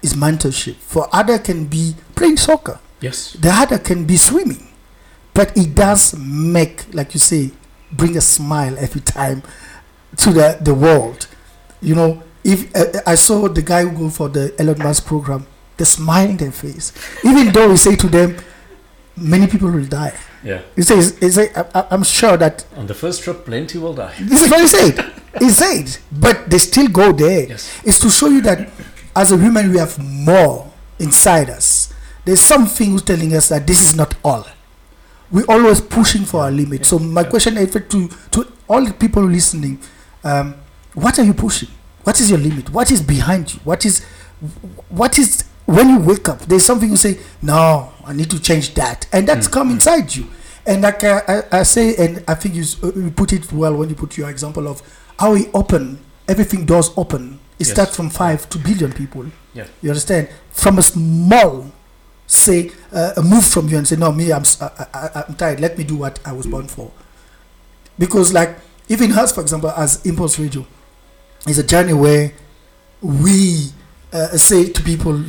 [0.01, 3.37] is mentorship for other can be playing soccer Yes.
[3.39, 4.67] the other can be swimming
[5.33, 7.51] but it does make like you say
[7.91, 9.41] bring a smile every time
[10.17, 11.27] to the, the world
[11.81, 12.21] you know
[12.53, 15.45] if uh, i saw the guy who go for the elon musk program
[15.77, 16.91] the smile in their face
[17.23, 18.35] even though we say to them
[19.33, 20.61] many people will die Yeah.
[20.75, 24.13] he says he say, I, i'm sure that On the first trip, plenty will die.
[24.31, 24.93] this is what he said
[25.39, 27.81] he said but they still go there Yes.
[27.83, 28.69] it's to show you that
[29.15, 31.93] as a human we have more inside us
[32.25, 34.45] there's something who's telling us that this is not all
[35.31, 37.29] we're always pushing for our limit so my Yeah.
[37.29, 39.79] question is to to all the people listening
[40.23, 40.55] um,
[40.93, 41.69] what are you pushing
[42.07, 42.69] what is your limit?
[42.69, 43.59] What is behind you?
[43.65, 44.01] What is
[44.87, 48.73] what is when you wake up there's something you say no i need to change
[48.75, 49.05] that.
[49.11, 50.25] And that's come inside you.
[50.65, 53.75] And like I, I, I say and i think you, uh, you put it well
[53.75, 54.81] when you put your example of
[55.19, 57.39] how we open everything does open.
[57.59, 57.71] It Yes.
[57.71, 59.25] starts from five to billion people.
[59.53, 59.65] Yeah.
[59.81, 60.29] you understand?
[60.51, 61.71] From a small
[62.27, 65.59] say uh, a move from you and say no me i'm I, I, i'm tired.
[65.59, 66.89] Let me do what i was born for.
[67.99, 68.51] Because like
[68.87, 70.65] even us for example as Impuls radio
[71.47, 72.31] is a journey where
[73.01, 73.69] we
[74.13, 75.23] uh, say to people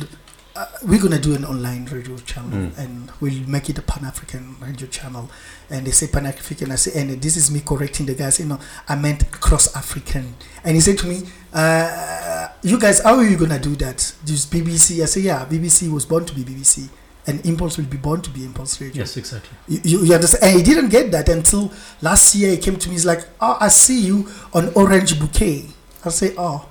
[0.55, 2.77] uh, we're gonna do an online radio channel Mm.
[2.77, 5.29] and we'll make it a pan-african radio channel
[5.69, 8.59] and they say pan-african i say and this is me correcting the guys you know
[8.87, 11.21] i meant cross-african and he said to me
[11.53, 15.89] uh, you guys how are you gonna do that This bbc i say yeah bbc
[15.91, 16.89] was born to be bbc
[17.27, 19.55] and Impuls will be born to be Impuls radio Yes, exactly.
[19.67, 20.43] you, you, you understand?
[20.43, 22.49] And he didn't get that until last year.
[22.51, 22.93] He came to me.
[22.95, 25.65] He's like, "Oh, I see you on Orange Bouquet."
[26.09, 26.65] I say, "Oh,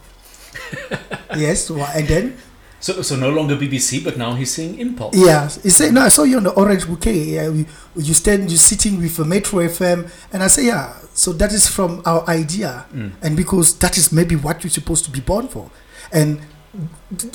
[1.36, 2.36] yes." wha- And then,
[2.80, 5.14] So, so no longer BBC, but now he's saying Impuls.
[5.14, 7.34] yeah, he said, "No, I saw you on the Orange Bouquet.
[7.36, 11.32] Yeah, you, you stand, you sitting with a Metro FM." And I say, "Yeah." So
[11.32, 13.10] that is from our idea, Mm.
[13.22, 15.70] and because that is maybe what you're supposed to be born for,
[16.12, 16.38] and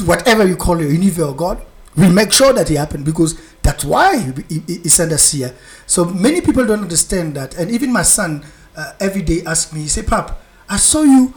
[0.06, 1.60] whatever you call it, universe God,
[1.98, 4.32] we make sure that it happen because that's why he,
[4.68, 5.54] he, he sent us here.
[5.86, 8.44] So many people don't understand that, and even my son
[8.78, 10.40] uh, every day asks me, he say, "Pap,
[10.70, 11.34] I saw you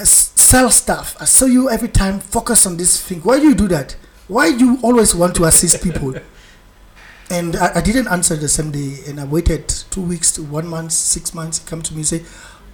[0.00, 1.16] Uh, sell stuff.
[1.20, 3.20] I saw you every time focus on this thing.
[3.20, 3.96] Why do you do that?
[4.28, 6.14] Why do you always want to assist people?"
[7.32, 10.66] And I, I didn't answer the same day, and I waited two weeks to one
[10.66, 11.58] month, six months.
[11.60, 12.22] He come to me and say,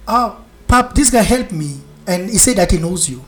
[0.07, 3.23] "Oh, Pap, this guy helped me, and he said that he knows you."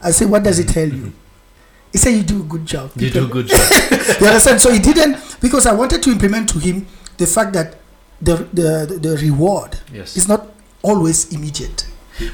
[0.00, 1.12] I say, "What does he tell you?"
[1.92, 3.58] He said, "You do a good job." You do a good job.
[4.20, 4.60] you understand?
[4.60, 7.76] So he didn't because I wanted to implement to him the fact that
[8.20, 10.16] the the the, the reward Yes.
[10.16, 10.46] is not
[10.82, 11.86] always immediate.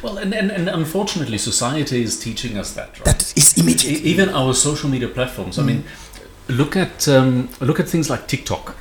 [0.02, 3.04] Well, and, and, and unfortunately, society is teaching us that, right?
[3.04, 4.02] That is immediate.
[4.02, 5.58] Even our social media platforms.
[5.58, 5.84] I mean,
[6.48, 8.76] look at um, look at things like TikTok,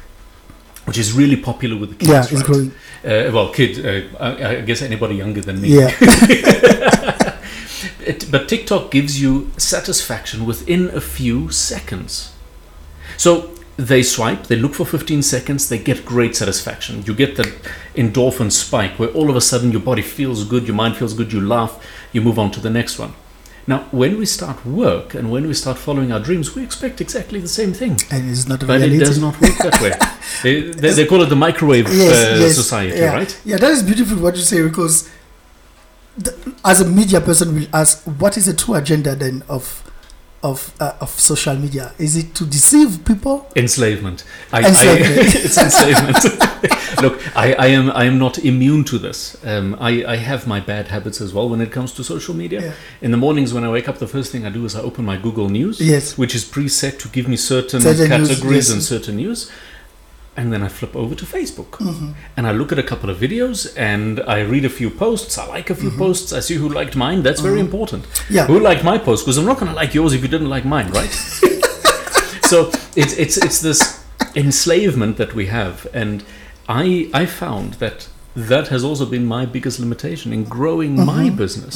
[0.85, 2.11] which is really popular with the kids.
[2.31, 2.71] yeah, it's right?
[3.03, 5.69] Uh, well, kid, uh, I, I guess anybody younger than me.
[5.79, 5.91] Yeah,
[8.05, 12.33] It, but TikTok gives you satisfaction within a few seconds.
[13.17, 17.03] So they swipe, they look for 15 seconds, they get great satisfaction.
[17.05, 17.47] You get that
[17.95, 21.33] endorphin spike where all of a sudden your body feels good, your mind feels good,
[21.33, 23.13] you laugh, you move on to the next one.
[23.65, 27.39] Now, when we start work and when we start following our dreams, we expect exactly
[27.39, 27.97] the same thing.
[28.11, 28.97] and it's not a But reality.
[28.97, 29.93] it does not work that way.
[30.43, 33.13] They, they, they call it the microwave uh, society, yeah.
[33.13, 33.41] right?
[33.45, 35.09] Yeah, that is beautiful what you say because
[36.17, 39.83] the, as a media person will ask, what is the true agenda then of
[40.43, 41.93] of uh, of social media?
[41.97, 43.49] Is it to deceive people?
[43.55, 44.23] Enslavement.
[44.51, 45.17] I, Enslavement.
[45.19, 47.01] I, it's enslavement.
[47.01, 49.37] Look, I, I am I am not immune to this.
[49.45, 52.61] Um, I, I have my bad habits as well when it comes to social media.
[52.61, 52.73] Yeah.
[53.01, 55.05] In the mornings when I wake up, the first thing I do is I open
[55.05, 56.17] my Google News, Yes.
[56.17, 58.73] which is preset to give me certain, Certain news, categories yes.
[58.73, 59.49] and certain news.
[60.35, 62.11] And then I flip over to Facebook Mm-hmm.
[62.37, 65.37] and I look at a couple of videos and I read a few posts.
[65.37, 66.33] I like a few posts.
[66.33, 67.21] I see who liked mine.
[67.23, 68.03] That's very important.
[68.05, 68.33] Mm-hmm.
[68.33, 68.45] Yeah.
[68.47, 69.25] Who liked my post?
[69.25, 71.11] Because I'm not going to like yours if you didn't like mine, right?
[72.51, 74.03] so it's it's it's this
[74.35, 76.23] enslavement that we have, and
[76.67, 81.37] I I found that that has also been my biggest limitation in growing my Mm-hmm.
[81.37, 81.75] business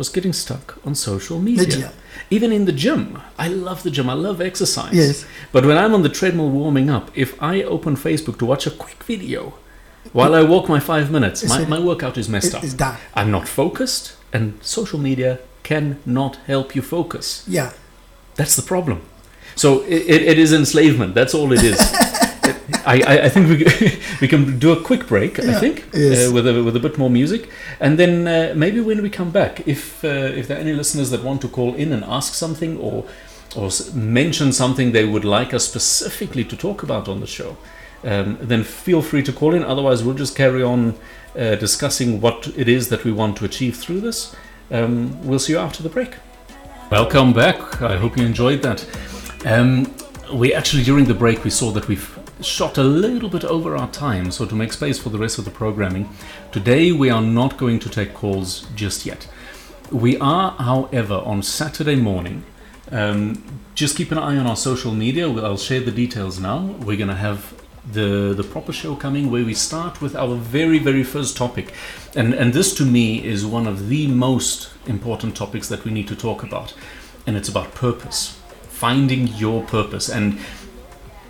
[0.00, 1.92] was getting stuck on social media.
[2.30, 4.08] Even in the gym, I love the gym.
[4.08, 4.94] I love exercise.
[4.94, 5.26] Yes.
[5.52, 8.70] But when I'm on the treadmill warming up, if I open Facebook to watch a
[8.70, 9.42] quick video
[10.14, 12.64] while I walk my five minutes, my, my workout is messed up.
[13.12, 17.44] I'm not focused, and social media cannot help you focus.
[17.46, 17.72] Yeah.
[18.36, 19.02] That's the problem.
[19.54, 21.14] So it, it is enslavement.
[21.14, 21.78] That's all it is.
[22.92, 23.56] I, I, I think we,
[24.20, 25.38] we can do a quick break.
[25.38, 26.28] I think Yes.
[26.28, 27.48] uh, with a, with a bit more music,
[27.80, 31.10] and then uh, maybe when we come back, if uh, if there are any listeners
[31.10, 33.04] that want to call in and ask something or
[33.56, 37.56] or mention something they would like us specifically to talk about on the show,
[38.04, 39.64] um, then feel free to call in.
[39.64, 40.94] Otherwise, we'll just carry on
[41.36, 44.34] uh, discussing what it is that we want to achieve through this.
[44.70, 46.14] Um, we'll see you after the break.
[46.90, 47.82] Welcome back.
[47.82, 48.84] I hope you enjoyed that.
[49.44, 49.92] Um,
[50.32, 53.90] we actually, during the break, we saw that we've shot a little bit over our
[53.90, 56.08] time, so to make space for the rest of the programming,
[56.52, 59.28] today we are not going to take calls just yet.
[59.90, 62.44] We are, however, on Saturday morning.
[62.90, 63.42] Um,
[63.74, 65.28] just keep an eye on our social media.
[65.28, 66.76] I'll share the details now.
[66.80, 67.54] We're going to have
[67.92, 71.72] the the proper show coming where we start with our very very first topic,
[72.14, 76.06] and and this to me is one of the most important topics that we need
[76.08, 76.74] to talk about,
[77.26, 78.38] and it's about purpose,
[78.68, 80.38] finding your purpose, and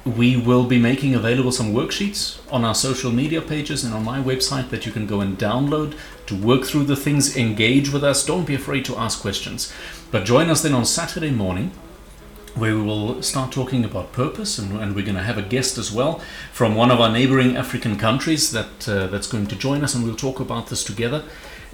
[0.05, 4.19] we will be making available some worksheets on our social media pages and on my
[4.19, 5.95] website that you can go and download
[6.27, 8.25] to work through the things, engage with us.
[8.25, 9.73] Don't be afraid to ask questions.
[10.11, 11.73] But join us then on Saturday morning
[12.55, 15.79] where we will start talking about purpose and, and we're going to have a guest
[15.79, 16.21] as well
[16.53, 20.05] from one of our neighboring African countries that uh, that's going to join us and
[20.05, 21.23] we'll talk about this together.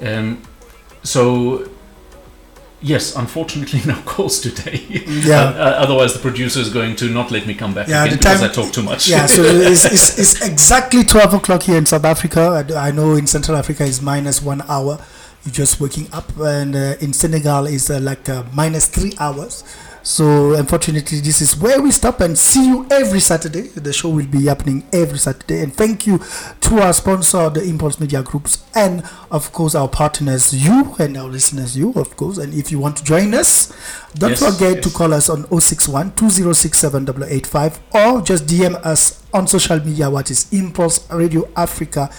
[0.02, 0.42] Um,
[1.02, 1.70] so
[2.86, 4.80] Yes, unfortunately, no calls today.
[4.88, 5.40] Yeah.
[5.40, 8.18] Uh, uh, otherwise, the producer is going to not let me come back Yeah, again
[8.18, 9.08] because I talk too much.
[9.08, 12.64] Yeah, so it's, it's, it's exactly 12 o'clock here in South Africa.
[12.76, 15.00] I, I know in Central Africa is minus one hour.
[15.44, 19.64] You're just waking up, and uh, in Senegal is uh, like uh, minus three hours.
[20.06, 23.62] So unfortunately, this is where we stop and see you every Saturday.
[23.62, 25.64] The show will be happening every Saturday.
[25.64, 26.20] And thank you
[26.60, 29.02] to our sponsor, the Impuls Media Groups, and
[29.32, 32.38] of course our partners, you and our listeners, you of course.
[32.38, 33.72] And if you want to join us,
[34.14, 39.80] don't Yes, forget to call us on 061 2067 or just DM us on social
[39.80, 40.08] media.
[40.08, 42.10] What is Impuls Radio Africa?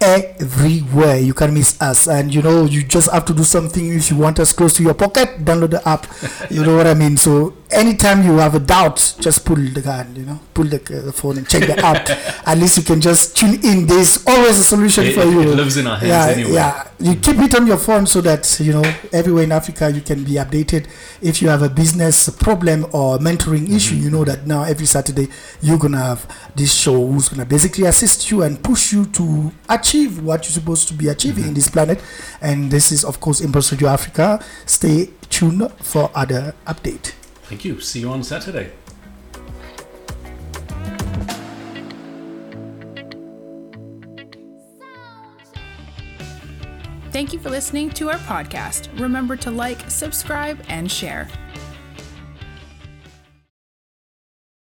[0.00, 4.10] Everywhere you can miss us, and you know, you just have to do something if
[4.10, 5.44] you want us close to your pocket.
[5.44, 6.06] Download the app,
[6.50, 7.16] you know what I mean.
[7.16, 11.04] So, anytime you have a doubt, just pull the gun, you know, pull the, uh,
[11.06, 12.08] the phone and check the app.
[12.48, 13.86] At least you can just tune in.
[13.86, 15.40] There's always a solution It, for it- you.
[15.42, 16.52] it lives in our hands yeah, anyway.
[16.52, 16.84] yeah.
[17.00, 18.82] You keep it on your phone so that you know
[19.12, 20.86] everywhere in Africa you can be updated.
[21.22, 25.28] If you have a business problem or mentoring issue, you know that now every Saturday
[25.60, 26.26] you're gonna have
[26.56, 30.88] this show who's gonna basically assist you and push you to achieve what you're supposed
[30.88, 32.00] to be achieving in this planet.
[32.40, 34.44] And this is of course Impuls Radio Africa.
[34.66, 37.12] Stay tuned for other update.
[37.44, 37.80] Thank you.
[37.80, 38.70] See you on Saturday.
[47.10, 48.96] Thank you for listening to our podcast.
[49.00, 51.28] Remember to like, subscribe, and share.